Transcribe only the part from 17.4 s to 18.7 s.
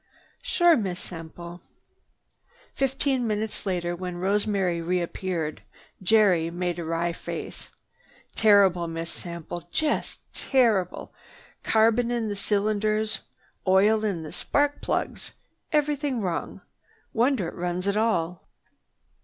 it runs at all.